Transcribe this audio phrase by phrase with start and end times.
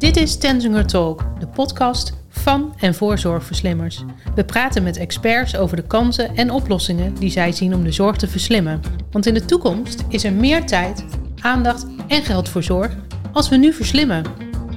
[0.00, 4.04] Dit is Tenzinger Talk, de podcast van en voor zorgverslimmers.
[4.34, 8.16] We praten met experts over de kansen en oplossingen die zij zien om de zorg
[8.16, 8.80] te verslimmen.
[9.10, 11.04] Want in de toekomst is er meer tijd,
[11.40, 12.96] aandacht en geld voor zorg
[13.32, 14.24] als we nu verslimmen.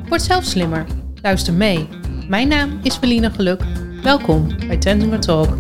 [0.07, 0.85] Word zelf slimmer.
[1.21, 1.87] Luister mee.
[2.27, 3.61] Mijn naam is Felina Geluk.
[4.01, 5.57] Welkom bij Tenzinger Talk.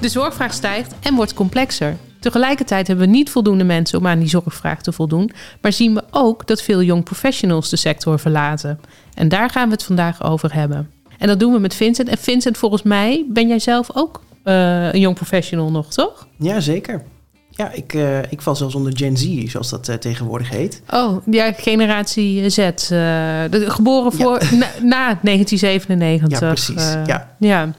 [0.00, 1.96] De zorgvraag stijgt en wordt complexer.
[2.22, 6.04] Tegelijkertijd hebben we niet voldoende mensen om aan die zorgvraag te voldoen, maar zien we
[6.10, 8.80] ook dat veel jong professionals de sector verlaten.
[9.14, 10.90] En daar gaan we het vandaag over hebben.
[11.18, 12.08] En dat doen we met Vincent.
[12.08, 16.26] En Vincent, volgens mij ben jij zelf ook uh, een jong professional nog, toch?
[16.38, 17.02] Ja, zeker.
[17.50, 20.82] Ja, ik, uh, ik val zelfs onder Gen Z, zoals dat uh, tegenwoordig heet.
[20.90, 22.56] Oh, ja, generatie Z.
[22.56, 24.50] De, geboren voor, ja.
[24.50, 26.40] na, na, 1997.
[26.40, 26.92] Ja, precies.
[27.06, 27.36] ja.
[27.38, 27.72] ja.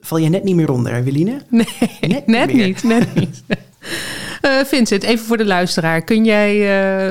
[0.00, 1.42] Val je net niet meer onder, Eveline?
[1.48, 1.66] Nee,
[2.00, 2.82] net, net niet.
[2.82, 3.42] Net niet.
[4.42, 6.02] Uh, Vincent, even voor de luisteraar.
[6.02, 6.56] Kun jij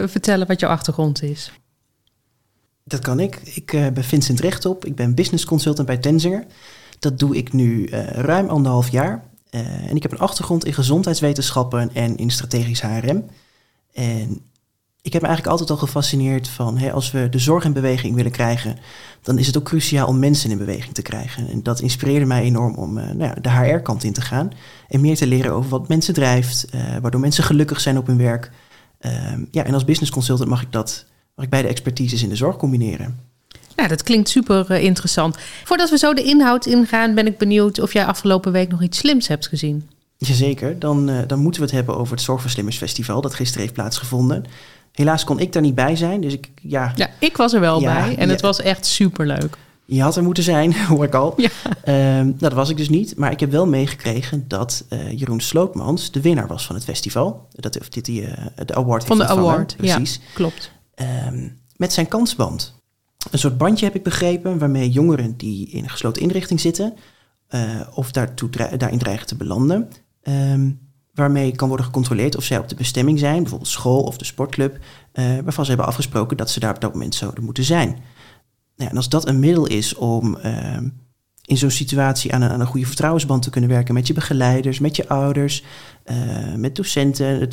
[0.01, 1.51] uh, vertellen wat jouw achtergrond is?
[2.83, 3.39] Dat kan ik.
[3.43, 4.85] Ik uh, ben Vincent Rechtop.
[4.85, 6.45] Ik ben business consultant bij Tenzinger.
[6.99, 9.23] Dat doe ik nu ruim anderhalf jaar.
[9.49, 13.25] en ik heb een achtergrond in gezondheidswetenschappen en in strategisch HRM.
[13.93, 14.41] En
[15.07, 18.31] ik heb me eigenlijk altijd al gefascineerd van als we de zorg in beweging willen
[18.31, 18.77] krijgen,
[19.21, 21.47] dan is het ook cruciaal om mensen in beweging te krijgen.
[21.47, 24.51] En dat inspireerde mij enorm om uh, nou ja, de HR-kant in te gaan
[24.87, 28.17] en meer te leren over wat mensen drijft, uh, waardoor mensen gelukkig zijn op hun
[28.17, 28.51] werk.
[29.01, 29.11] Uh,
[29.51, 32.57] ja, en als business consultant mag ik dat, mag ik beide expertises in de zorg
[32.57, 33.19] combineren.
[33.75, 35.37] Ja, dat klinkt super uh, interessant.
[35.63, 38.97] Voordat we zo de inhoud ingaan, ben ik benieuwd of jij afgelopen week nog iets
[38.97, 39.89] slims hebt gezien.
[40.17, 44.45] Jazeker, dan, dan moeten we het hebben over het Zorgverslimmersfestival dat gisteren heeft plaatsgevonden.
[44.97, 46.21] Helaas kon ik daar niet bij zijn.
[46.21, 46.91] Dus ik, ja.
[46.95, 49.57] ja, ik was er wel bij en het was echt superleuk.
[49.85, 51.33] Je had er moeten zijn, hoor ik al.
[51.37, 51.49] Ja.
[52.19, 53.17] Um, nou, dat was ik dus niet.
[53.17, 57.47] Maar ik heb wel meegekregen dat uh, Jeroen Slootmans de winnaar was van het festival.
[57.51, 58.31] Dat heeft die, uh,
[58.65, 60.13] de award Van de award, precies.
[60.13, 60.71] Ja, klopt.
[61.27, 62.75] Um, met zijn kansband.
[63.31, 66.93] Een soort bandje heb ik begrepen waarmee jongeren die in een gesloten inrichting zitten...
[67.49, 67.61] Uh,
[67.93, 69.89] of daartoe, daarin dreigen te belanden...
[70.23, 70.86] Um,
[71.17, 74.77] waarmee kan worden gecontroleerd of zij op de bestemming zijn, bijvoorbeeld school of de sportclub,
[75.13, 77.89] uh, waarvan ze hebben afgesproken dat ze daar op dat moment zouden moeten zijn.
[77.89, 77.99] Nou
[78.75, 80.77] ja, en als dat een middel is om uh,
[81.45, 84.95] in zo'n situatie aan een, een, goede vertrouwensband te kunnen werken met je begeleiders, met
[84.95, 85.63] je ouders,
[86.05, 87.49] uh, met docenten,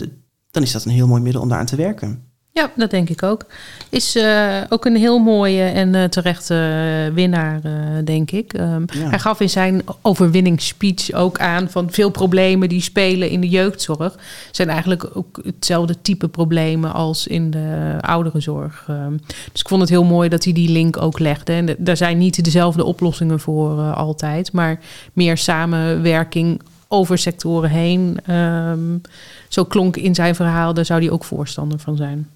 [0.51, 2.34] dan is dat een heel mooi middel om daar aan te werken.
[2.55, 3.45] Ja, dat denk ik ook.
[3.89, 7.73] Is uh, ook een heel mooie en uh, terechte winnaar, uh,
[8.05, 8.53] denk ik.
[8.53, 9.09] Um, ja.
[9.09, 14.17] Hij gaf in zijn overwinningsspeech ook aan van veel problemen die spelen in de jeugdzorg.
[14.51, 18.87] zijn eigenlijk ook hetzelfde type problemen als in de ouderenzorg.
[18.91, 19.21] Um,
[19.53, 21.53] dus ik vond het heel mooi dat hij die link ook legde.
[21.53, 24.81] En de, daar zijn niet dezelfde oplossingen voor altijd, maar
[25.13, 28.19] meer samenwerking over sectoren heen.
[28.35, 29.01] Um,
[29.49, 32.29] zo klonk in zijn verhaal, daar zou hij ook voorstander van zijn.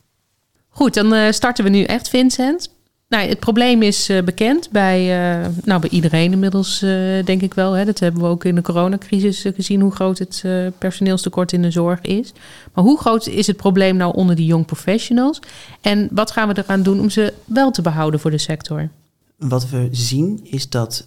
[0.78, 2.70] Goed, dan uh, starten we nu echt, Vincent.
[3.08, 6.78] Nou, het probleem is uh, bekend bij, uh, nou, bij iedereen inmiddels,
[7.24, 7.84] denk ik wel.
[7.84, 10.44] Dat hebben we ook in de coronacrisis gezien, hoe groot het
[10.78, 12.32] personeelstekort in de zorg is.
[12.74, 15.40] Maar hoe groot is het probleem nou onder die young professionals?
[15.80, 18.88] En wat gaan we eraan doen om ze wel te behouden voor de sector?
[19.36, 21.06] Wat we zien is dat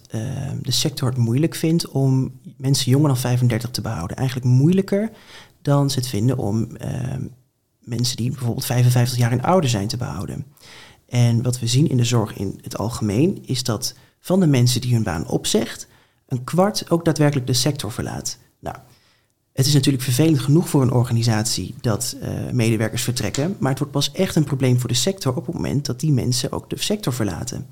[0.62, 4.16] de sector het moeilijk vindt om mensen jonger dan 35 te behouden.
[4.16, 5.10] Eigenlijk moeilijker
[5.62, 6.68] dan ze het vinden om
[7.84, 10.46] mensen die bijvoorbeeld 55 jaar en ouder zijn te behouden.
[11.08, 14.80] En wat we zien in de zorg in het algemeen is dat van de mensen
[14.80, 15.86] die hun baan opzegt,
[16.26, 18.38] een kwart ook daadwerkelijk de sector verlaat.
[18.58, 18.76] Nou,
[19.52, 23.92] het is natuurlijk vervelend genoeg voor een organisatie dat uh, medewerkers vertrekken, maar het wordt
[23.92, 26.78] pas echt een probleem voor de sector op het moment dat die mensen ook de
[26.78, 27.66] sector verlaten.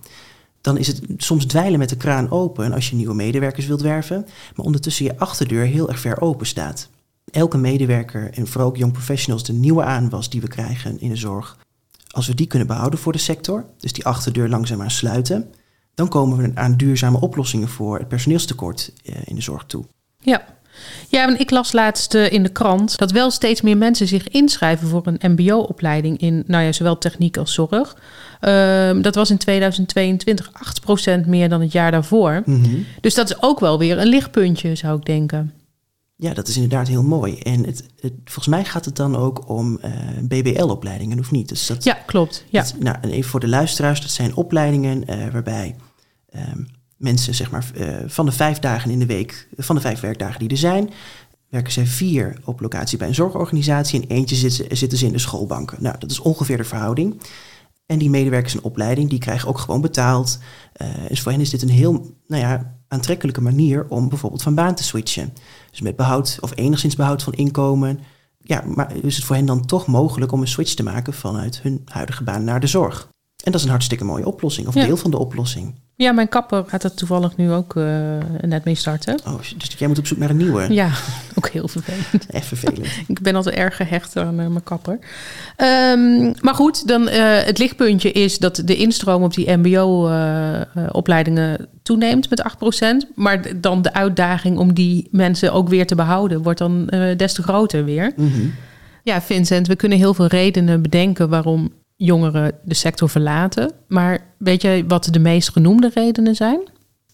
[0.60, 4.26] Dan is het soms dweilen met de kraan open als je nieuwe medewerkers wilt werven,
[4.56, 6.88] maar ondertussen je achterdeur heel erg ver open staat
[7.30, 11.16] elke medewerker en vooral ook young professionals de nieuwe aanwas die we krijgen in de
[11.16, 11.56] zorg,
[12.10, 15.52] als we die kunnen behouden voor de sector, dus die achterdeur langzaamaan sluiten,
[15.94, 19.84] dan komen we aan duurzame oplossingen voor het personeelstekort eh, in de zorg toe.
[20.18, 20.44] Ja.
[21.08, 24.88] Ja, ik las laatst eh, in de krant dat wel steeds meer mensen zich inschrijven
[24.88, 27.96] voor een MBO-opleiding in nou ja, zowel techniek als zorg.
[28.40, 30.50] Uh, dat was in 2022
[31.24, 32.42] 8% meer dan het jaar daarvoor.
[32.44, 32.86] Mm -hmm.
[33.00, 35.52] Dus dat is ook wel weer een lichtpuntje, zou ik denken.
[36.20, 37.38] Ja, dat is inderdaad heel mooi.
[37.38, 39.90] En het, het, volgens mij gaat het dan ook om uh,
[40.22, 41.48] BBL-opleidingen, of niet?
[41.48, 42.44] Dus dat, ja, klopt.
[42.48, 42.62] Ja.
[42.62, 45.76] Dat, nou, en even voor de luisteraars, dat zijn opleidingen uh, waarbij
[46.34, 46.42] uh,
[46.96, 47.70] mensen, zeg maar,
[48.06, 50.90] van de vijf dagen in de week, van de vijf werkdagen die er zijn,
[51.48, 55.18] werken ze vier op locatie bij een zorgorganisatie en eentje zitten, zitten ze in de
[55.18, 55.82] schoolbanken.
[55.82, 57.20] Nou, dat is ongeveer de verhouding.
[57.86, 60.38] En die medewerkers in opleiding, die krijgen ook gewoon betaald.
[61.08, 64.74] dus voor hen is dit een heel, nou ja, aantrekkelijke manier om bijvoorbeeld van baan
[64.74, 65.34] te switchen.
[65.70, 68.00] Dus met behoud of enigszins behoud van inkomen.
[68.38, 71.62] ja, maar is het voor hen dan toch mogelijk om een switch te maken vanuit
[71.62, 73.08] hun huidige baan naar de zorg?
[73.42, 75.74] En dat is een hartstikke mooie oplossing, of deel van de oplossing.
[76.00, 77.84] Ja, mijn kapper gaat er toevallig nu ook uh,
[78.40, 79.18] net mee starten.
[79.26, 80.72] Oh, dus jij moet op zoek naar een nieuwe?
[80.72, 80.90] Ja,
[81.38, 82.26] ook heel vervelend.
[82.30, 82.86] Echt vervelend.
[83.08, 84.92] ik ben altijd erg gehecht aan uh, mijn kapper.
[84.92, 92.30] Um, maar goed, dan uh, het lichtpuntje is dat de instroom op die mbo-opleidingen toeneemt
[92.30, 92.54] met
[93.04, 93.08] 8%.
[93.14, 97.42] Maar dan de uitdaging om die mensen ook weer te behouden wordt dan des te
[97.42, 98.12] groter weer.
[98.16, 98.54] Mm -hmm.
[99.02, 101.72] Ja, Vincent, we kunnen heel veel redenen bedenken waarom
[102.04, 103.72] jongeren de sector verlaten.
[103.88, 106.68] Maar weet je wat de meest genoemde redenen zijn?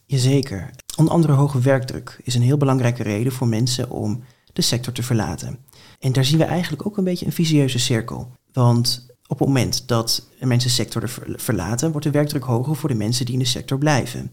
[0.07, 0.71] Jazeker.
[0.97, 5.03] Onder andere hoge werkdruk is een heel belangrijke reden voor mensen om de sector te
[5.03, 5.59] verlaten.
[6.01, 8.31] En daar zien we eigenlijk ook een beetje een visieuze cirkel.
[8.53, 12.95] Want op het moment dat mensen de sector verlaten, wordt de werkdruk hoger voor de
[12.95, 14.31] mensen die in de sector blijven.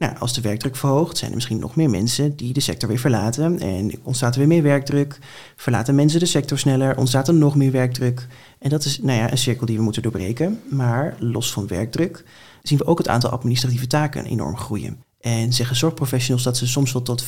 [0.00, 2.98] Nou, als de werkdruk verhoogt, zijn er misschien nog meer mensen die de sector weer
[2.98, 3.58] verlaten.
[3.58, 5.18] En ontstaat er weer meer werkdruk.
[5.56, 8.26] Verlaten mensen de sector sneller, ontstaat er nog meer werkdruk.
[8.58, 10.60] En dat is nou ja, een cirkel die we moeten doorbreken.
[10.70, 12.24] Maar los van werkdruk
[12.62, 15.02] zien we ook het aantal administratieve taken enorm groeien.
[15.20, 17.26] En zeggen zorgprofessionals dat ze soms wel tot 40%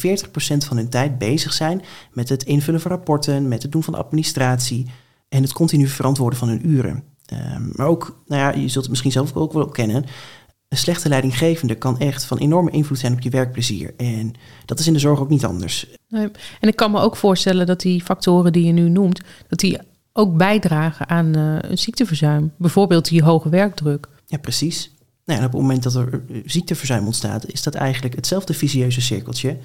[0.67, 1.83] van hun tijd bezig zijn
[2.13, 4.87] met het invullen van rapporten, met het doen van administratie
[5.29, 7.05] en het continu verantwoorden van hun uren.
[7.33, 10.05] Um, maar ook, nou ja, je zult het misschien zelf ook wel kennen,
[10.73, 13.95] een slechte leidinggevende kan echt van enorme invloed zijn op je werkplezier.
[13.97, 14.33] En
[14.65, 15.87] dat is in de zorg ook niet anders.
[16.09, 16.29] Nee.
[16.61, 19.79] En ik kan me ook voorstellen dat die factoren die je nu noemt, dat die
[20.13, 22.53] ook bijdragen aan uh, een ziekteverzuim.
[22.57, 24.09] Bijvoorbeeld die hoge werkdruk.
[24.27, 24.91] Ja, precies.
[25.25, 29.57] Nou, en op het moment dat er ziekteverzuim ontstaat, is dat eigenlijk hetzelfde visieuze cirkeltje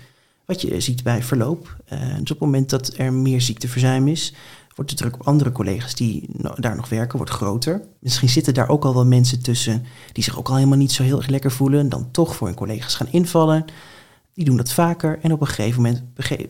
[0.46, 1.76] wat je ziet bij verloop.
[1.94, 4.34] Uh, dus op het moment dat er meer ziekteverzuim is,
[4.78, 7.82] wordt de druk op andere collega's die daar nog werken wordt groter.
[8.00, 11.04] Misschien zitten daar ook al wel mensen tussen die zich ook al helemaal niet zo
[11.04, 13.66] heel erg lekker voelen, en dan toch voor hun collega's gaan invallen.
[14.34, 16.04] Die doen dat vaker en op een gegeven moment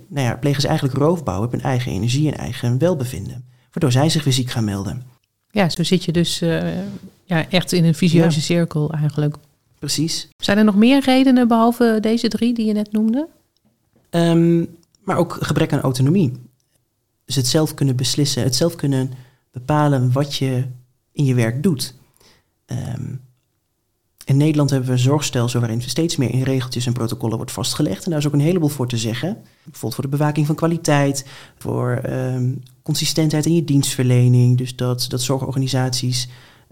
[0.08, 4.10] nou ja, plegen ze eigenlijk roofbouw op hun eigen energie en eigen welbevinden, waardoor zij
[4.10, 5.04] zich weer ziek gaan melden.
[5.52, 6.78] Ja, zo zit je dus uh,
[7.24, 9.36] ja, echt in een visieuze cirkel eigenlijk.
[9.80, 10.28] Precies.
[10.38, 13.28] Zijn er nog meer redenen behalve deze drie die je net noemde?
[14.10, 16.32] Um, maar ook gebrek aan autonomie.
[17.28, 19.12] Dus het zelf kunnen beslissen, het zelf kunnen
[19.52, 20.66] bepalen wat je
[21.12, 21.96] in je werk doet.
[22.66, 23.22] Um,
[24.26, 28.04] in Nederland hebben we een zorgstelsel waarin steeds meer in regeltjes en protocollen wordt vastgelegd.
[28.04, 29.38] En daar is ook een heleboel voor te zeggen.
[29.64, 31.26] Bijvoorbeeld voor de bewaking van kwaliteit,
[31.58, 34.58] voor um, consistentheid in je dienstverlening.
[34.58, 36.30] Dus dat, dat zorgorganisaties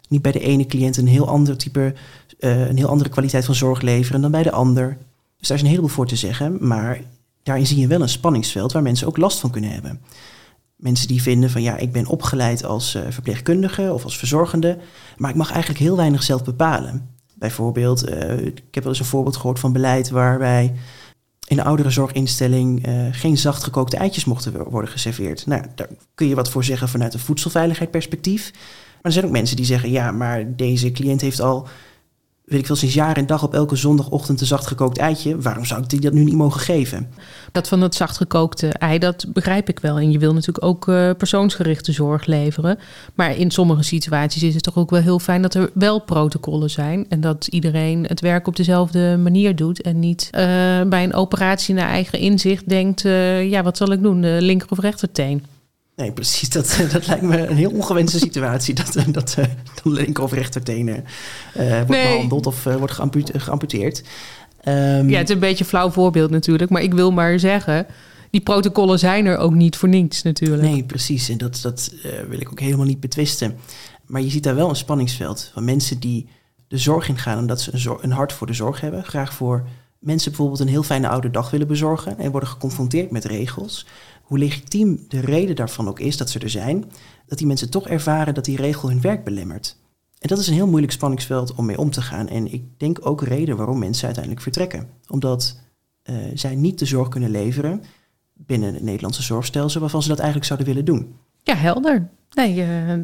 [0.08, 1.94] niet bij de ene cliënt een heel ander type,
[2.40, 4.98] uh, een heel andere kwaliteit van zorg leveren dan bij de ander.
[5.38, 6.68] Dus daar is een heleboel voor te zeggen.
[6.68, 7.02] Maar
[7.44, 10.02] daarin zie je wel een spanningsveld waar mensen ook last van kunnen hebben.
[10.76, 14.78] Mensen die vinden van ja, ik ben opgeleid als uh, verpleegkundige of als verzorgende,
[15.18, 17.10] maar ik mag eigenlijk heel weinig zelf bepalen.
[17.34, 20.74] Bijvoorbeeld, uh, ik heb wel eens een voorbeeld gehoord van beleid waarbij
[21.48, 25.46] in een oudere zorginstelling uh, geen zacht gekookte eitjes mochten worden geserveerd.
[25.46, 28.52] Nou, daar kun je wat voor zeggen vanuit een voedselveiligheidsperspectief.
[28.54, 31.68] Maar er zijn ook mensen die zeggen, ja, maar deze cliënt heeft al
[32.46, 35.42] weet ik veel, sinds jaar en dag op elke zondagochtend een zacht gekookt eitje.
[35.42, 37.10] Waarom zou ik die dat nu niet mogen geven?
[37.52, 39.98] Dat van het zacht gekookte ei, dat begrijp ik wel.
[39.98, 42.80] En je wil natuurlijk ook uh, persoonsgerichte zorg leveren.
[43.16, 46.70] Maar in sommige situaties is het toch ook wel heel fijn dat er wel protocollen
[46.70, 47.06] zijn.
[47.10, 49.82] En dat iedereen het werk op dezelfde manier doet.
[49.82, 50.40] En niet uh,
[50.82, 54.22] bij een operatie naar eigen inzicht denkt, uh, ja, wat zal ik doen?
[54.22, 55.44] De linker of rechterteen?
[55.96, 56.50] Nee, precies.
[56.50, 58.74] Dat, dat lijkt me een heel ongewenste situatie.
[58.74, 59.46] Dat, dat uh,
[59.84, 61.06] de linker of rechtertenen
[61.58, 62.14] uh, wordt nee.
[62.14, 62.94] behandeld of uh, wordt
[63.34, 64.04] geamputeerd.
[64.68, 66.72] Um, ja, het is een beetje een flauw voorbeeld natuurlijk.
[66.72, 67.86] Maar ik wil maar zeggen,
[68.30, 70.62] die protocollen zijn er ook niet voor niets natuurlijk.
[70.62, 71.30] Nee, precies.
[71.30, 71.94] En dat, dat
[72.30, 73.56] wil ik ook helemaal niet betwisten.
[74.06, 76.28] Maar je ziet daar wel een spanningsveld van mensen die
[76.68, 77.38] de zorg ingaan...
[77.38, 79.04] omdat ze een, een hart voor de zorg hebben.
[79.04, 79.68] Graag voor
[80.00, 82.18] mensen bijvoorbeeld een heel fijne oude dag willen bezorgen...
[82.18, 83.86] en worden geconfronteerd met regels
[84.26, 86.92] hoe legitiem de reden daarvan ook is dat ze er zijn,
[87.26, 89.78] dat die mensen toch ervaren dat die regel hun werk belemmert.
[90.20, 92.28] En dat is een heel moeilijk spanningsveld om mee om te gaan.
[92.28, 94.90] En ik denk ook reden waarom mensen uiteindelijk vertrekken.
[95.08, 95.60] Omdat
[96.04, 97.84] uh, zij niet de zorg kunnen leveren
[98.34, 101.16] binnen het Nederlandse zorgstelsel waarvan ze dat eigenlijk zouden willen doen.
[101.44, 102.10] Ja, helder.
[102.34, 102.96] Nee, uh,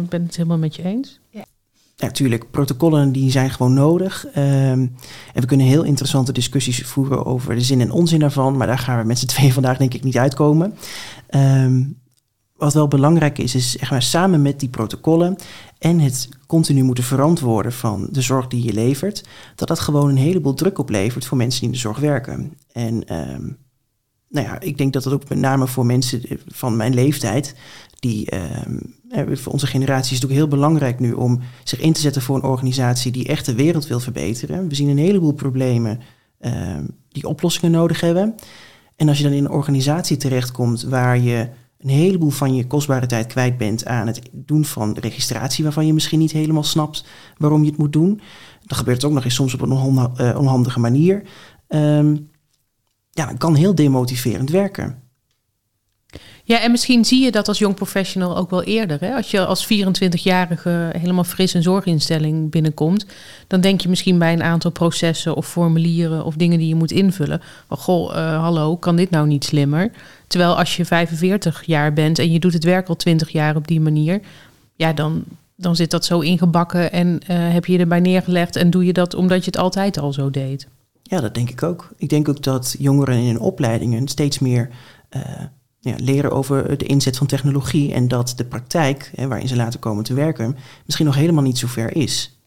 [0.00, 1.20] ik ben het helemaal met je eens.
[1.30, 1.44] Ja.
[2.00, 4.26] Natuurlijk, protocollen die zijn gewoon nodig.
[4.26, 4.94] Um, en
[5.34, 8.56] we kunnen heel interessante discussies voeren over de zin en onzin daarvan.
[8.56, 10.74] Maar daar gaan we met z'n tweeën vandaag denk ik niet uitkomen.
[11.30, 11.98] Um,
[12.56, 15.36] wat wel belangrijk is, is zeg maar, samen met die protocollen
[15.78, 20.16] en het continu moeten verantwoorden van de zorg die je levert, dat dat gewoon een
[20.16, 22.52] heleboel druk oplevert voor mensen die in de zorg werken.
[22.72, 23.56] En um,
[24.28, 27.54] nou ja, ik denk dat dat ook met name voor mensen van mijn leeftijd,
[27.98, 28.28] die
[29.12, 32.36] voor onze generatie is het ook heel belangrijk nu om zich in te zetten voor
[32.36, 34.68] een organisatie die echt de wereld wil verbeteren.
[34.68, 36.00] We zien een heleboel problemen
[36.40, 38.34] uh, die oplossingen nodig hebben.
[38.96, 41.48] En als je dan in een organisatie terechtkomt waar je
[41.78, 45.94] een heleboel van je kostbare tijd kwijt bent aan het doen van registratie, waarvan je
[45.94, 47.04] misschien niet helemaal snapt
[47.36, 48.20] waarom je het moet doen.
[48.64, 49.72] Dan gebeurt het ook nog eens soms op een
[50.36, 51.22] onhandige manier.
[51.68, 52.30] Um,
[53.10, 55.02] ja, dat kan heel demotiverend werken.
[56.50, 59.00] Ja, en misschien zie je dat als jong professional ook wel eerder.
[59.00, 59.14] Hè?
[59.14, 63.06] Als je als 24-jarige helemaal fris een zorginstelling binnenkomt,
[63.46, 66.90] dan denk je misschien bij een aantal processen of formulieren of dingen die je moet
[66.90, 67.40] invullen.
[67.68, 69.90] Van, goh, uh, hallo, kan dit nou niet slimmer?
[70.26, 73.66] Terwijl als je 45 jaar bent en je doet het werk al 20 jaar op
[73.66, 74.20] die manier,
[74.76, 75.24] ja, dan,
[75.56, 78.92] dan zit dat zo ingebakken en uh, heb je je erbij neergelegd en doe je
[78.92, 80.68] dat omdat je het altijd al zo deed.
[81.02, 81.88] Ja, dat denk ik ook.
[81.96, 84.70] Ik denk ook dat jongeren in opleidingen steeds meer
[85.16, 85.22] uh,
[85.80, 89.80] ja, leren over de inzet van technologie en dat de praktijk, hè, waarin ze later
[89.80, 92.38] komen te werken, misschien nog helemaal niet zo ver is.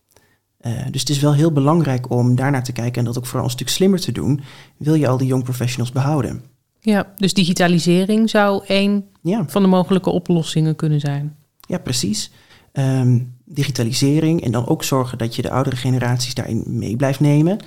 [0.61, 3.45] Uh, dus het is wel heel belangrijk om daarnaar te kijken en dat ook vooral
[3.45, 4.41] een stuk slimmer te doen.
[4.77, 6.43] Wil je al die jong professionals behouden?
[6.79, 9.45] Ja, dus digitalisering zou een ja.
[9.47, 11.35] van de mogelijke oplossingen kunnen zijn.
[11.67, 12.31] Ja, precies.
[12.73, 17.57] Um, digitalisering en dan ook zorgen dat je de oudere generaties daarin mee blijft nemen.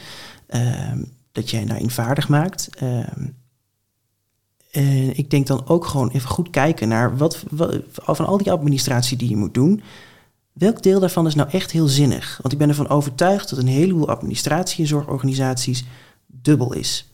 [0.48, 2.68] Um, dat je hen daarin vaardig maakt.
[2.82, 3.34] Um,
[4.76, 7.44] en ik denk dan ook gewoon even goed kijken naar wat,
[7.96, 9.82] van al die administratie die je moet doen.
[10.52, 12.38] Welk deel daarvan is nou echt heel zinnig?
[12.42, 15.84] Want ik ben ervan overtuigd dat een heleboel administratie en zorgorganisaties
[16.26, 17.10] dubbel is.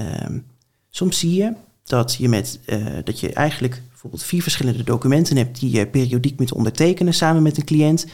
[0.00, 0.46] Um,
[0.90, 1.52] soms zie je
[1.84, 6.38] dat je, met, uh, dat je eigenlijk bijvoorbeeld vier verschillende documenten hebt die je periodiek
[6.38, 8.06] moet ondertekenen samen met een cliënt.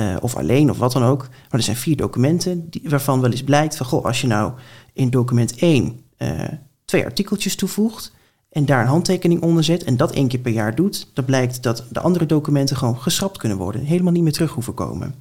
[0.00, 1.28] Uh, of alleen of wat dan ook.
[1.28, 4.52] Maar er zijn vier documenten die, waarvan wel eens blijkt van goh, als je nou
[4.92, 6.52] in document 1 uh, eh,
[6.84, 8.12] twee artikeltjes toevoegt
[8.52, 11.62] en daar een handtekening onder zet en dat één keer per jaar doet, dan blijkt
[11.62, 15.14] dat de andere documenten gewoon geschrapt kunnen worden, helemaal niet meer terug hoeven komen.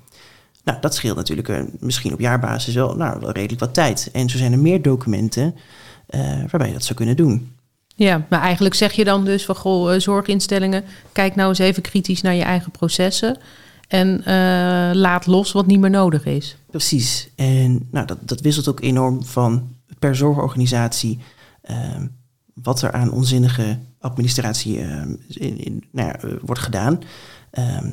[0.64, 4.10] Nou, dat scheelt natuurlijk uh, misschien op jaarbasis wel, nou, wel redelijk wat tijd.
[4.14, 5.56] En zo zijn er meer documenten
[6.10, 7.52] uh, waarbij je dat zou kunnen doen.
[7.96, 12.22] Ja, maar eigenlijk zeg je dan dus van goh, zorginstellingen, kijk nou eens even kritisch
[12.22, 13.38] naar je eigen processen.
[13.88, 16.58] En uh, laat los wat niet meer nodig is.
[16.70, 17.30] Precies.
[17.36, 21.20] En nou, dat, dat wisselt ook enorm van per zorgorganisatie.
[21.70, 21.78] Uh,
[22.64, 27.00] wat er aan onzinnige administratie uh, in, in, nou ja, wordt gedaan.
[27.52, 27.90] Ehm,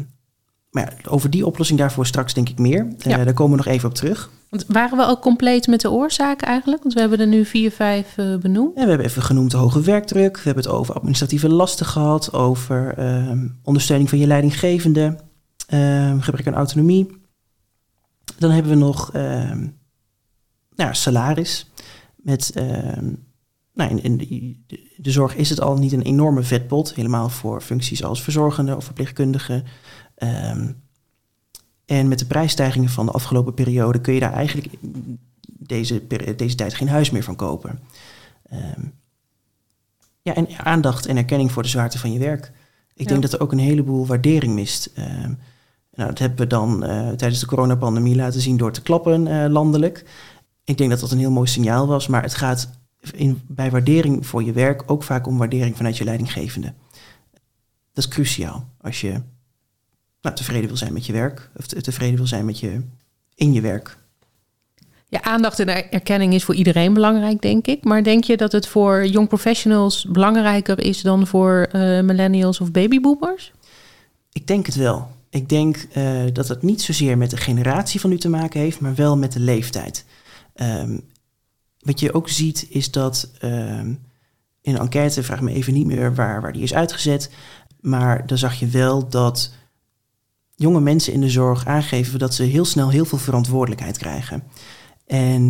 [0.71, 2.87] maar over die oplossing daarvoor straks denk ik meer.
[2.99, 3.25] Ja.
[3.25, 4.31] daar komen we nog even op terug.
[4.51, 6.83] Want waren we al compleet met de oorzaken eigenlijk?
[6.83, 8.75] Want we hebben er nu vier, vijf benoemd.
[8.75, 10.37] Ja, we hebben even genoemd de hoge werkdruk.
[10.37, 12.33] We hebben het over administratieve lasten gehad.
[12.33, 15.17] Over ehm, ondersteuning van je leidinggevende.
[16.21, 17.21] Gebrek aan autonomie.
[18.39, 19.13] Dan hebben we nog
[20.75, 21.71] nou, salaris.
[22.17, 22.53] Met,
[23.79, 24.57] nou, in, de,
[24.97, 28.85] de, zorg is het al niet een enorme vetpot, helemaal voor functies als verzorgende of
[28.85, 29.63] verpleegkundige.
[31.85, 34.69] en met de prijsstijgingen van de afgelopen periode kun je daar eigenlijk
[35.45, 36.07] deze,
[36.37, 37.79] deze tijd geen huis meer van kopen.
[40.23, 42.53] ja, en aandacht en erkenning voor de zwaarte van je werk.
[42.95, 44.93] Ik denk dat er ook een heleboel waardering mist.
[45.99, 49.47] Nou, dat hebben we dan uh, tijdens de coronapandemie laten zien door te klappen uh,
[49.49, 50.05] landelijk.
[50.65, 52.71] Ik denk dat dat een heel mooi signaal was, maar het gaat
[53.13, 56.75] in, bij waardering voor je werk ook vaak om waardering vanuit je leidinggevende.
[57.93, 59.23] Dat is cruciaal als je
[60.21, 62.81] nou, tevreden wil zijn met je werk, of tevreden wil zijn met je,
[63.35, 63.97] in je werk.
[65.11, 67.85] Ja, aandacht en erkenning is voor iedereen belangrijk, denk ik.
[67.85, 72.71] Maar denk je dat het voor young professionals belangrijker is dan voor uh, millennials of
[72.71, 73.53] babyboomers?
[74.33, 75.11] Ik denk het wel.
[75.31, 78.81] Ik denk uh, dat het niet zozeer met de generatie van u te maken heeft,
[78.81, 80.05] maar wel met de leeftijd.
[80.55, 81.01] Um,
[81.89, 84.01] wat je ook ziet is dat um,
[84.61, 87.31] in een enquête, vraag me even niet meer waar, waar die is uitgezet,
[87.81, 89.53] maar dan zag je wel dat
[90.55, 94.43] jonge mensen in de zorg aangeven dat ze heel snel heel veel verantwoordelijkheid krijgen.
[95.07, 95.43] En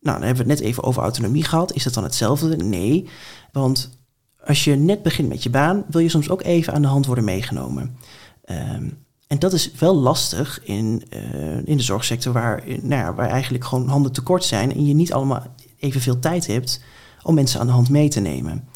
[0.00, 1.72] nou, dan hebben we het net even over autonomie gehad.
[1.72, 2.56] Is dat dan hetzelfde?
[2.56, 3.08] Nee,
[3.52, 3.98] want
[4.44, 7.06] als je net begint met je baan, wil je soms ook even aan de hand
[7.06, 7.96] worden meegenomen.
[8.44, 13.28] Um, en dat is wel lastig in, uh, in de zorgsector, waar, nou ja, waar
[13.28, 15.42] eigenlijk gewoon handen tekort zijn en je niet allemaal
[15.78, 16.80] evenveel tijd hebt
[17.22, 18.68] om mensen aan de hand mee te nemen.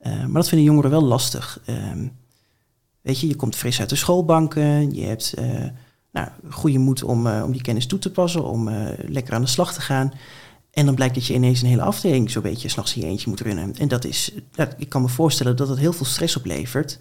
[0.00, 1.60] Uh, maar dat vinden jongeren wel lastig.
[1.66, 1.76] Uh,
[3.00, 5.34] weet je, je komt fris uit de schoolbanken, je hebt
[6.12, 8.70] nou, goede moed om, om die kennis toe te passen, om
[9.06, 10.12] lekker aan de slag te gaan.
[10.70, 13.28] En dan blijkt dat je ineens een hele afdeling zo'n beetje s'nachts in je eentje
[13.28, 13.76] moet runnen.
[13.76, 14.32] En dat is,
[14.76, 16.98] ik kan me voorstellen dat dat heel veel stress oplevert.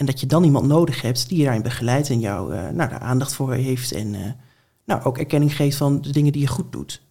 [0.00, 2.90] En dat je dan iemand nodig hebt die je daarin begeleidt en jou uh, nou,
[2.90, 3.92] daar aandacht voor heeft.
[3.92, 4.20] En uh,
[4.84, 7.02] nou, ook erkenning geeft van de dingen die je goed doet.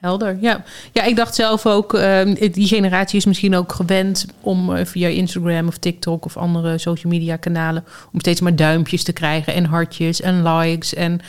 [0.00, 0.64] Helder, ja.
[0.92, 5.08] Ja, ik dacht zelf ook, uh, die generatie is misschien ook gewend om uh, via
[5.08, 9.64] Instagram of TikTok of andere social media kanalen om steeds maar duimpjes te krijgen en
[9.64, 11.20] hartjes en likes en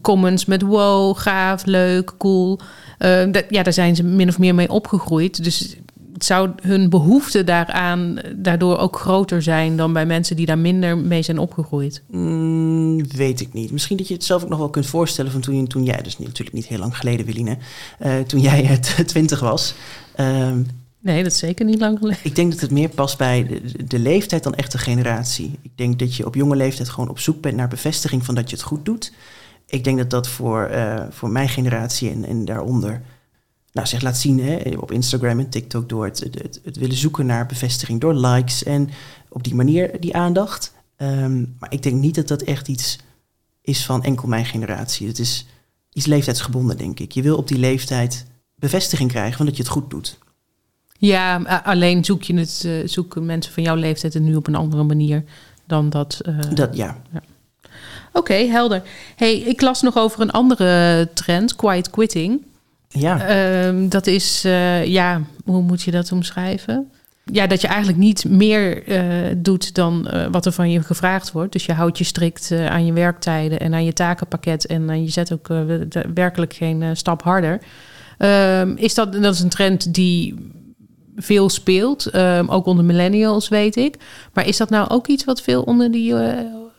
[0.00, 2.58] comments met wow, gaaf, leuk, cool.
[2.98, 5.44] Uh, dat, ja, daar zijn ze min of meer mee opgegroeid.
[5.44, 5.76] Dus
[6.18, 11.22] zou hun behoefte daaraan daardoor ook groter zijn dan bij mensen die daar minder mee
[11.22, 12.02] zijn opgegroeid?
[12.10, 13.70] Mm, weet ik niet.
[13.70, 16.18] Misschien dat je het zelf ook nog wel kunt voorstellen van toen, toen jij, dus
[16.18, 17.56] natuurlijk niet heel lang geleden, Willine,
[18.02, 19.74] uh, toen jij het twintig was.
[20.20, 20.66] Um,
[21.00, 22.20] nee, dat is zeker niet lang geleden.
[22.22, 25.58] Ik denk dat het meer past bij de, de, leeftijd dan echt de generatie.
[25.62, 28.50] Ik denk dat je op jonge leeftijd gewoon op zoek bent naar bevestiging van dat
[28.50, 29.12] je het goed doet.
[29.66, 33.02] Ik denk dat dat voor, uh, voor mijn generatie en, en daaronder
[33.72, 37.26] nou, zich laat zien hè, op Instagram en TikTok door het, het, het, willen zoeken
[37.26, 38.90] naar bevestiging door likes en
[39.28, 40.72] op die manier die aandacht.
[40.96, 42.98] Ehm, maar ik denk niet dat dat echt iets
[43.62, 45.06] is van enkel mijn generatie.
[45.06, 45.46] Het is
[45.92, 47.12] iets leeftijdsgebonden, denk ik.
[47.12, 50.18] Je wil op die leeftijd bevestiging krijgen van dat je het goed doet.
[50.98, 54.54] Ja, alleen zoek je het, uh, zoeken mensen van jouw leeftijd het nu op een
[54.54, 55.24] andere manier
[55.66, 56.20] dan dat.
[56.28, 57.02] Uh, dat ja.
[57.12, 57.22] ja.
[58.12, 58.82] Oké, helder.
[59.16, 62.42] Hey, ik las nog over een andere trend, quiet quitting.
[62.92, 63.26] Ja.
[63.26, 66.90] Ehm, dat is, uh, ja, hoe moet je dat omschrijven?
[67.24, 71.32] Ja, dat je eigenlijk niet meer uh, doet dan uh, wat er van je gevraagd
[71.32, 71.52] wordt.
[71.52, 74.66] Dus je houdt je strikt aan je werktijden en aan je takenpakket.
[74.66, 75.48] En je zet ook
[76.14, 77.60] werkelijk geen stap harder.
[78.18, 80.50] Ehm, is dat, dat is een trend die
[81.16, 83.96] veel speelt, um, ook onder millennials, weet ik.
[84.32, 86.14] Maar is dat nou ook iets wat veel onder die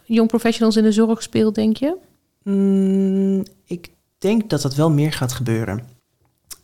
[0.06, 1.96] young professionals in de zorg speelt, denk je?
[2.44, 5.84] Mm, ik denk dat dat wel meer gaat gebeuren.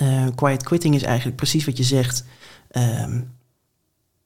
[0.02, 2.26] Uh, quiet quitting is eigenlijk precies wat je zegt.
[2.72, 3.38] Um,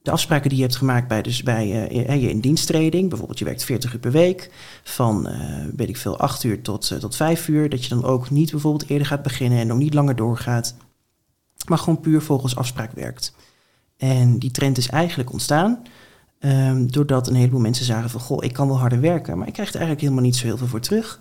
[0.02, 3.46] de afspraken die je hebt gemaakt bij, dus bij uh, je in diensttreding, bijvoorbeeld je
[3.46, 4.52] werkt 40 uur per week,
[4.84, 8.30] van uh, weet ik veel, 8 uur tot, tot 5 uur, dat je dan ook
[8.30, 10.76] niet bijvoorbeeld eerder gaat beginnen en nog niet langer doorgaat,
[11.68, 13.36] maar gewoon puur volgens afspraak werkt.
[13.98, 15.84] En die trend is eigenlijk ontstaan
[16.40, 19.54] um, doordat een heleboel mensen zagen van, goh, ik kan wel harder werken, maar ik
[19.54, 21.20] krijg er eigenlijk helemaal niet zo heel veel voor terug.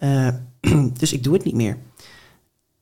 [1.00, 1.78] dus ik doe het niet meer.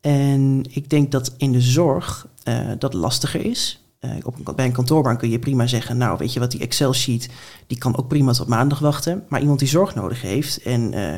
[0.02, 3.84] En ik denk dat in de zorg uh, dat lastiger is.
[4.00, 7.28] Uh, op, bij een kantoorbaan kun je prima zeggen, nou weet je wat, die Excel-sheet,
[7.66, 9.24] die kan ook prima tot maandag wachten.
[9.28, 11.14] Maar iemand die zorg nodig heeft en uh,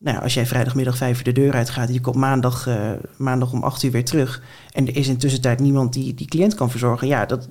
[0.00, 2.68] nou als jij vrijdagmiddag vijf uur de deur uitgaat en je komt maandag,
[3.16, 6.54] maandag om acht uur weer terug en er is in tussentijd niemand die die cliënt
[6.54, 7.48] kan verzorgen, ja, dat,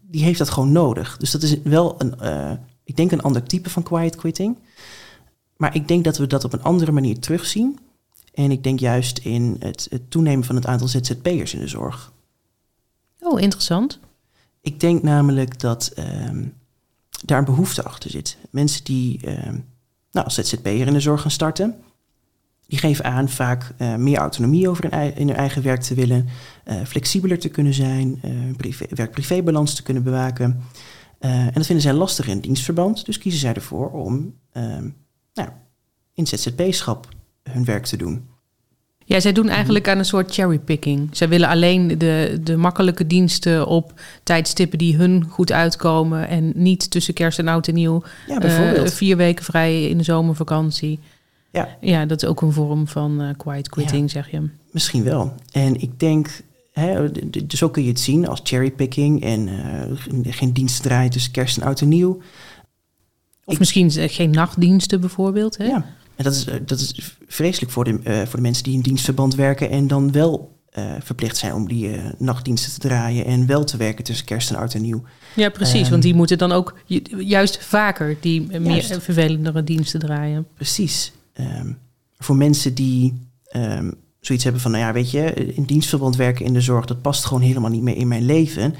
[0.00, 1.16] die heeft dat gewoon nodig.
[1.16, 2.14] Dus dat is wel een,
[2.84, 4.58] ik denk een ander type van quiet quitting.
[5.56, 7.78] Maar ik denk dat we dat op een andere manier terugzien.
[8.32, 12.12] En ik denk juist in het, het toenemen van het aantal ZZP'ers in de zorg.
[13.20, 13.98] Oh, interessant.
[14.60, 15.92] Ik denk namelijk dat
[16.28, 16.54] um,
[17.24, 18.36] daar een behoefte achter zit.
[18.50, 19.64] Mensen die um,
[20.12, 21.74] nou, als ZZP'er in de zorg gaan starten,
[22.66, 26.28] die geven aan vaak uh, meer autonomie over hun, in hun eigen werk te willen,
[26.64, 30.62] uh, flexibeler te kunnen zijn, uh, werk-privébalans te kunnen bewaken.
[31.18, 34.96] en dat vinden zij lastig in dienstverband, dus kiezen zij ervoor om um,
[35.34, 35.48] nou,
[36.14, 37.08] in ZZP-schap
[37.42, 38.30] hun werk te doen.
[39.04, 41.08] Ja, zij doen eigenlijk aan een soort cherrypicking.
[41.12, 46.28] Zij willen alleen de, de makkelijke diensten op tijdstippen die hun goed uitkomen.
[46.28, 48.02] En niet tussen kerst en oud en nieuw.
[48.26, 48.86] Ja, bijvoorbeeld.
[48.86, 50.98] Uh, vier weken vrij in de zomervakantie.
[51.50, 54.48] Ja, ja dat is ook een vorm van uh, quiet quitting, zeg je.
[54.70, 55.34] Misschien wel.
[55.50, 57.08] En ik denk, hè,
[57.48, 59.22] zo kun je het zien als cherrypicking.
[59.22, 62.20] En uh, geen dienst draaien tussen kerst en oud en nieuw.
[63.44, 65.56] Of misschien geen nachtdiensten bijvoorbeeld.
[65.56, 65.64] Hè?
[65.64, 65.86] Ja.
[66.16, 68.80] En dat is, eh, dat is vreselijk voor de, uh, voor de mensen die in
[68.80, 73.46] dienstverband werken en dan wel uh, verplicht zijn om die uh, nachtdiensten te draaien en
[73.46, 75.02] wel te werken tussen kerst en oud en nieuw.
[75.36, 76.74] Ja, precies, um, want die moeten dan ook
[77.18, 78.90] juist vaker die juist.
[78.90, 80.46] meer vervelendere diensten draaien.
[80.54, 81.12] Precies.
[81.40, 81.78] Um,
[82.18, 83.18] voor mensen die
[83.56, 87.02] um, zoiets hebben van, nou ja, weet je, in dienstverband werken in de zorg, dat
[87.02, 88.74] past gewoon helemaal niet meer in mijn leven.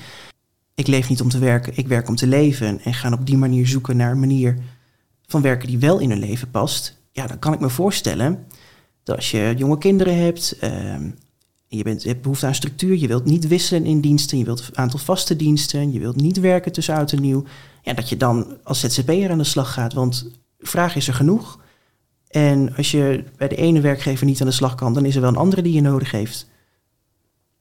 [0.75, 3.37] Ik leef niet om te werken, ik werk om te leven en gaan op die
[3.37, 4.59] manier zoeken naar een manier
[5.27, 8.47] van werken die wel in hun leven past ja, dan kan ik me voorstellen
[9.03, 10.95] dat als je jonge kinderen hebt, uh,
[11.67, 14.61] je, bent, je hebt behoefte aan structuur, je wilt niet wisselen in diensten, je wilt
[14.61, 17.45] een aantal vaste diensten, je wilt niet werken tussen oud en nieuw,
[17.83, 21.61] ja, dat je dan als ZZP'er aan de slag gaat, want vraag is er genoeg.
[22.29, 25.21] En als je bij de ene werkgever niet aan de slag kan, dan is er
[25.21, 26.51] wel een andere die je nodig heeft.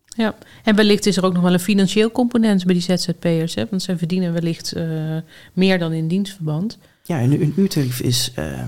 [0.05, 3.65] Ja, en wellicht is er ook nog wel een financieel component bij die ZZP'ers, hè?
[3.69, 5.17] want ze verdienen wellicht uh,
[5.53, 6.77] meer dan in dienstverband.
[7.03, 8.67] Ja, een, een uurtarief is uh,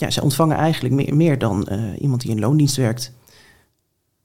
[0.00, 3.12] ja, ze ontvangen eigenlijk meer, meer dan uh, iemand die in loondienst werkt.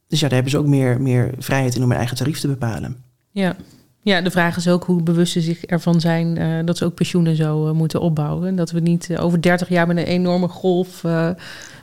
[0.08, 2.48] Dus ja, daar hebben ze ook meer, meer vrijheid in om hun eigen tarief te
[2.48, 2.98] bepalen.
[3.32, 3.56] Ja.
[4.02, 6.94] ja, de vraag is ook hoe bewust ze zich ervan zijn uh, dat ze ook
[6.94, 8.56] pensioenen zo uh, moeten opbouwen.
[8.56, 11.04] Dat we niet over 30 jaar met een enorme golf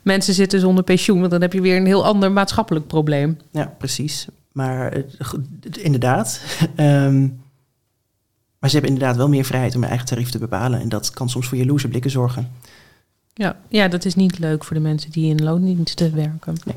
[0.03, 1.18] mensen zitten zonder pensioen.
[1.18, 3.38] Want dan heb je weer een heel ander maatschappelijk probleem.
[3.53, 4.26] Ja, precies.
[4.53, 5.03] Maar
[5.81, 6.42] inderdaad.
[6.76, 7.40] um,
[8.59, 10.81] maar ze hebben inderdaad wel meer vrijheid om hun eigen tarief te bepalen.
[10.81, 12.50] En dat kan soms voor jaloerse blikken zorgen.
[13.40, 16.57] Ja, ja, dat is niet leuk voor de mensen die in loondiensten werken.
[16.64, 16.76] Nee.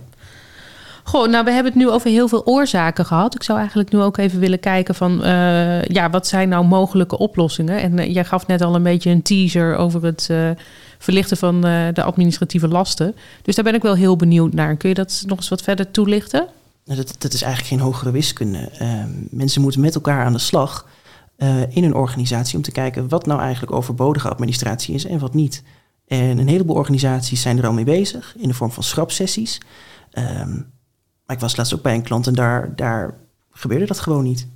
[1.04, 3.36] Goh, nou, we hebben het nu over heel veel oorzaken gehad.
[3.36, 7.18] Ik zou eigenlijk nu ook even willen kijken van, uh, ja, wat zijn nou mogelijke
[7.18, 7.82] oplossingen?
[7.82, 10.50] En uh, jij gaf net al een beetje een teaser over het uh,
[10.98, 11.62] verlichten van
[11.94, 13.16] de administratieve lasten.
[13.42, 14.76] Dus daar ben ik wel heel benieuwd naar.
[14.76, 16.48] Kun je dat nog eens wat verder toelichten?
[16.86, 18.70] Nou, dat, dat is eigenlijk geen hogere wiskunde.
[18.78, 20.88] Ehm, mensen moeten met elkaar aan de slag
[21.70, 25.64] in een organisatie om te kijken wat nou eigenlijk overbodige administratie is en wat niet.
[26.14, 29.62] En een heleboel organisaties zijn er al mee bezig in de vorm van schrapsessies.
[30.14, 30.72] Um,
[31.26, 33.14] maar ik was laatst ook bij een klant en daar, daar
[33.52, 34.48] gebeurde dat gewoon niet.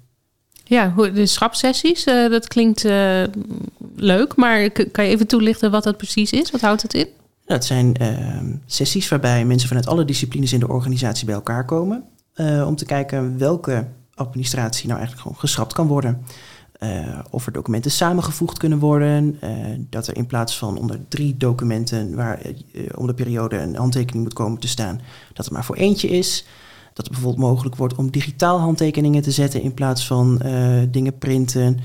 [0.63, 3.24] Ja, de schrapsessies, uh, dat klinkt uh,
[3.96, 6.52] leuk, maar kan je even toelichten wat dat precies is?
[6.52, 7.08] Wat houdt het in?
[7.46, 12.04] Dat zijn uh, sessies waarbij mensen vanuit alle disciplines in de organisatie bij elkaar komen.
[12.36, 16.26] Uh, om te kijken welke administratie nou eigenlijk gewoon geschrapt kan worden.
[16.80, 19.38] Uh, of er documenten samengevoegd kunnen worden.
[19.44, 19.50] Uh,
[19.90, 24.24] dat er in plaats van onder drie documenten waar uh, om de periode een handtekening
[24.24, 25.02] moet komen te staan,
[25.34, 26.46] dat het maar voor eentje is.
[26.94, 30.42] Dat het bijvoorbeeld mogelijk wordt om digitaal handtekeningen te zetten in plaats van
[30.92, 31.80] dingen printen.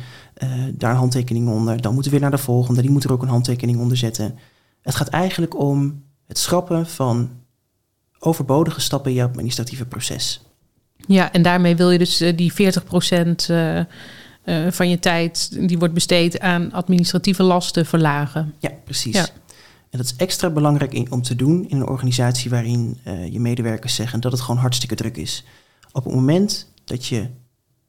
[0.73, 1.81] daar een handtekening onder.
[1.81, 2.83] Dan moeten we weer naar de volgende.
[2.83, 4.39] Die moet er ook een handtekening onder zetten.
[4.83, 7.31] Het gaat eigenlijk om het schrappen van
[8.19, 10.43] overbodige stappen in je administratieve proces.
[11.07, 13.49] Ja, en daarmee wil je dus die 40 procent
[14.45, 18.55] uh, van je tijd die wordt besteed aan administratieve lasten verlagen.
[18.59, 19.15] Ja, precies.
[19.15, 19.27] Ja.
[19.91, 23.41] En dat is extra belangrijk in, om te doen in een organisatie waarin uh, je
[23.41, 25.45] medewerkers zeggen dat het gewoon hartstikke druk is.
[25.93, 27.27] Op het moment dat je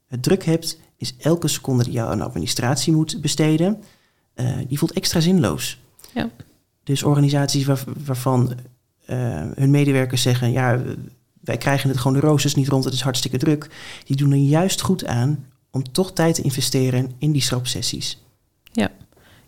[0.06, 3.82] het druk hebt, is elke seconde die je aan administratie moet besteden,
[4.34, 5.80] uh, die voelt extra zinloos.
[6.14, 6.30] Ja.
[6.82, 8.54] Dus organisaties waar, waarvan
[9.54, 10.82] hun medewerkers zeggen, ja,
[11.40, 13.70] wij krijgen het gewoon de roosters niet rond, het is hartstikke druk,
[14.04, 18.18] die doen er juist goed aan om toch tijd te investeren in die schrapsessies.
[18.72, 18.90] Ja.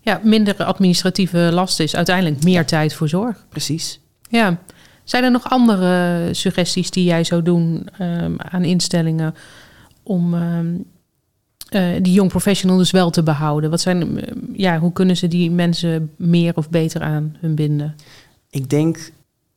[0.01, 3.47] ja, minder administratieve last is uiteindelijk meer tijd voor zorg.
[3.49, 4.01] Precies.
[4.29, 4.59] Ja.
[5.05, 9.35] Zijn er nog andere suggesties die jij zou doen um, aan instellingen
[10.03, 10.85] om um,
[11.71, 13.71] uh, die young professional dus wel te behouden?
[13.71, 17.97] Wat zijn, uh, ja, hoe kunnen ze die mensen meer of beter aan hun binden?
[18.51, 19.13] Ik denk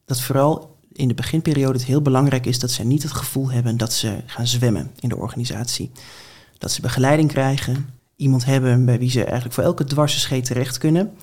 [0.05, 3.77] dat vooral in de beginperiode het heel belangrijk is dat ze niet het gevoel hebben
[3.77, 5.91] dat ze gaan zwemmen in de organisatie
[6.59, 11.13] dat ze begeleiding krijgen, iemand hebben bij wie ze eigenlijk voor elke dwarse terecht kunnen.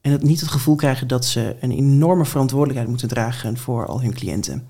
[0.00, 4.00] En het niet het gevoel krijgen dat ze een enorme verantwoordelijkheid moeten dragen voor al
[4.00, 4.66] hun cliënten.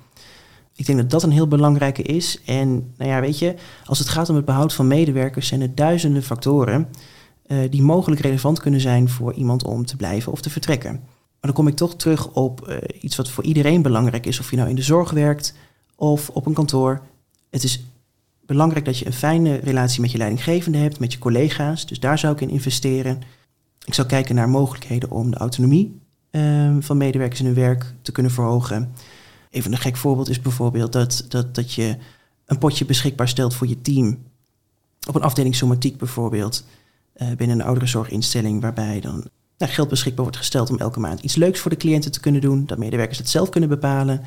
[0.74, 2.40] Ik denk dat dat een heel belangrijke is.
[2.44, 5.74] En nou ja, weet je, als het gaat om het behoud van medewerkers, zijn er
[5.74, 6.88] duizenden factoren
[7.46, 10.92] uh, die mogelijk relevant kunnen zijn voor iemand om te blijven of te vertrekken.
[10.92, 14.51] Maar dan kom ik toch terug op uh, iets wat voor iedereen belangrijk is, of
[14.51, 15.55] je nou in de zorg werkt
[15.96, 17.03] of op een kantoor.
[17.51, 17.85] Het is
[18.48, 21.87] belangrijk dat je een fijne relatie met je leidinggevende hebt, met je collega's.
[21.87, 23.22] Dus daar zou ik in investeren.
[23.84, 28.12] Ik zou kijken naar mogelijkheden om de autonomie uh, van medewerkers in hun werk te
[28.12, 28.92] kunnen verhogen.
[29.50, 31.96] Even een gek voorbeeld is bijvoorbeeld dat, dat, dat je
[32.46, 34.18] een potje beschikbaar stelt voor je team.
[35.08, 36.64] Op een afdeling somatiek bijvoorbeeld,
[37.16, 39.24] uh, binnen een ouderenzorginstelling, waarbij dan
[39.58, 42.40] nou, geld beschikbaar wordt gesteld om elke maand iets leuks voor de cliënten te kunnen
[42.40, 42.66] doen.
[42.66, 44.24] Dat medewerkers het zelf kunnen bepalen.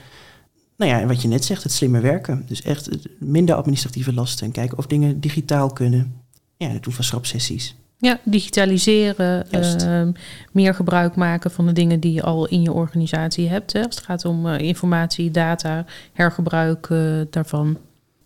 [0.81, 2.43] Nou ja, en wat je net zegt, het slimmer werken.
[2.47, 2.89] Dus echt
[3.19, 6.21] minder administratieve lasten en kijken of dingen digitaal kunnen.
[6.57, 7.75] Ja, het doen van schrapsessies.
[7.97, 10.07] Ja, digitaliseren, uh,
[10.51, 13.73] meer gebruik maken van de dingen die je al in je organisatie hebt.
[13.73, 17.77] Hè, als het gaat om uh, informatie, data, hergebruik uh, daarvan.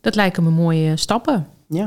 [0.01, 1.47] Dat lijken me mooie stappen.
[1.67, 1.85] Ja.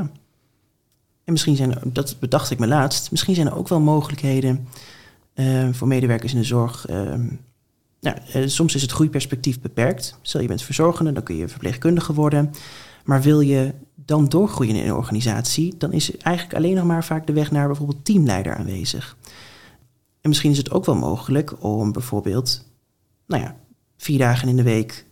[1.23, 4.67] En misschien zijn er, dat bedacht ik me laatst, misschien zijn er ook wel mogelijkheden
[5.33, 7.27] eh, voor medewerkers in de zorg ehm,
[7.99, 10.17] nou, eh, soms is het groeiperspectief beperkt.
[10.21, 12.51] Stel je bent verzorgende, dan kun je verpleegkundige worden.
[13.03, 17.27] Maar wil je dan doorgroeien in een organisatie, dan is eigenlijk alleen nog maar vaak
[17.27, 19.17] de weg naar bijvoorbeeld teamleider aanwezig.
[20.21, 22.65] En misschien is het ook wel mogelijk om bijvoorbeeld,
[23.27, 23.55] nou ja,
[23.97, 25.05] vier dagen in de week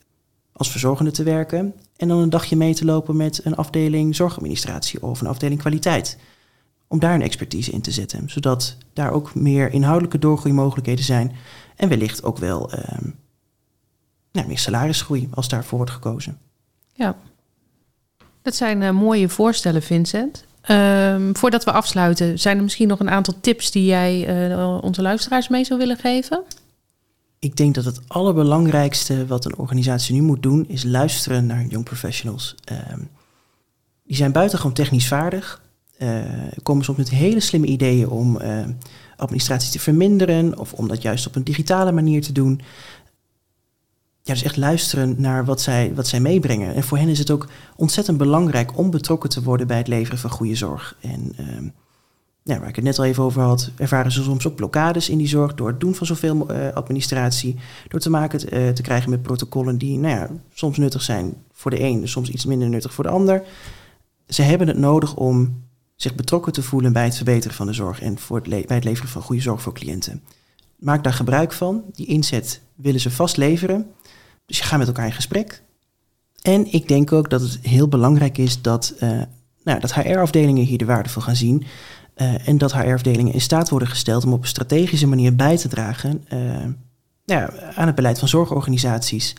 [0.52, 5.04] als verzorgende te werken en dan een dagje mee te lopen met een afdeling zorgadministratie
[5.04, 6.17] of een afdeling kwaliteit.
[6.88, 11.36] Om daar een expertise in te zetten, zodat daar ook meer inhoudelijke doorgroeimogelijkheden zijn
[11.76, 13.15] en wellicht ook wel um,
[14.32, 16.38] nou, meer salarisgroei als daarvoor wordt gekozen.
[16.93, 17.15] Ja,
[18.41, 20.45] dat zijn uh, mooie voorstellen, Vincent.
[20.69, 25.02] Um, voordat we afsluiten, zijn er misschien nog een aantal tips die jij uh, onze
[25.02, 26.43] luisteraars mee zou willen geven?
[27.39, 31.86] Ik denk dat het allerbelangrijkste wat een organisatie nu moet doen, is luisteren naar young
[31.86, 32.56] professionals.
[32.91, 33.10] Um,
[34.04, 35.62] die zijn buitengewoon technisch vaardig,
[35.99, 36.21] uh,
[36.63, 38.39] komen soms met hele slimme ideeën om
[39.17, 42.62] administratie te verminderen of om dat juist op een digitale manier te doen.
[44.21, 46.75] Ja, dus echt luisteren naar wat zij, wat zij meebrengen.
[46.75, 50.19] En voor hen is het ook ontzettend belangrijk om betrokken te worden bij het leveren
[50.19, 50.97] van goede zorg.
[51.01, 51.45] En uh,
[52.43, 55.17] nou, waar ik het net al even over had, ervaren ze soms ook blokkades in
[55.17, 57.55] die zorg door het doen van zoveel uh, administratie,
[57.88, 58.39] door te maken
[58.73, 62.45] te krijgen met protocollen die nou ja, soms nuttig zijn voor de een, soms iets
[62.45, 63.43] minder nuttig voor de ander.
[64.27, 65.65] Ze hebben het nodig om
[65.97, 68.83] zich betrokken te voelen bij het verbeteren van de zorg en voor het bij het
[68.83, 70.23] leveren van goede zorg voor cliënten.
[70.75, 71.83] Maak daar gebruik van.
[71.93, 73.91] Die inzet willen ze vast leveren.
[74.45, 75.62] Dus je gaat met elkaar in gesprek.
[76.41, 79.21] En ik denk ook dat het heel belangrijk is dat, uh,
[79.63, 81.65] nou, dat HR-afdelingen hier de waarde van gaan zien.
[82.17, 85.67] Uh, en dat HR-afdelingen in staat worden gesteld om op een strategische manier bij te
[85.67, 86.65] dragen uh,
[87.25, 89.36] nou aan het beleid van zorgorganisaties.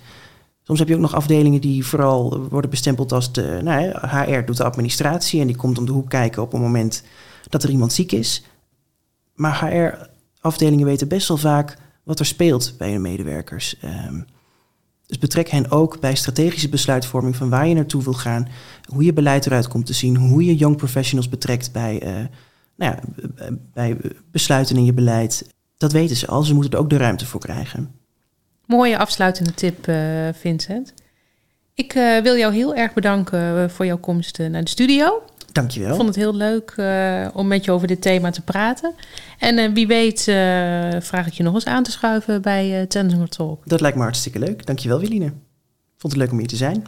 [0.69, 4.57] Soms heb je ook nog afdelingen die vooral worden bestempeld als de nou, HR doet
[4.57, 7.03] de administratie en die komt om de hoek kijken op het moment
[7.49, 8.45] dat er iemand ziek is.
[9.35, 13.77] Maar HR-afdelingen weten best wel vaak wat er speelt bij hun medewerkers.
[13.85, 14.27] Um,
[15.07, 18.49] dus betrek hen ook bij strategische besluitvorming van waar je naartoe wil gaan,
[18.85, 22.27] hoe je beleid eruit komt te zien, hoe je young professionals betrekt bij, uh,
[22.77, 23.01] nou ja,
[23.73, 23.97] bij
[24.31, 25.55] besluiten in je beleid.
[25.77, 27.98] Dat weten ze al, ze moeten er ook de ruimte voor krijgen.
[28.69, 30.95] Mooie afsluitende tip, uh, Vincent.
[31.75, 35.23] Ik uh, wil jou heel erg bedanken voor jouw komst naar de studio.
[35.53, 35.91] Dankjewel.
[35.91, 38.95] Ik vond het heel leuk uh, om met je over dit thema te praten.
[39.39, 40.35] En uh, wie weet uh,
[41.01, 43.63] vraag ik je nog eens aan te schuiven bij uh, Talk.
[43.65, 44.67] Dat lijkt me hartstikke leuk.
[44.67, 45.33] Dankjewel, Wiline.
[45.97, 46.85] Vond het leuk om hier te zijn.